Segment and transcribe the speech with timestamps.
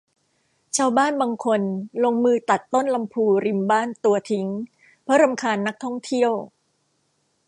[0.77, 1.61] ชาวบ้านบางคน
[2.03, 4.47] ลงมือตัดต้นลำพูริมบ้านตัวทิ้ง
[5.03, 6.31] เพราะรำคาญนักท่องเที่ยว